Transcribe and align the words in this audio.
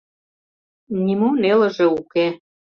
—Нимо 1.05 1.29
нелыже 1.41 1.85
уке... 1.99 2.27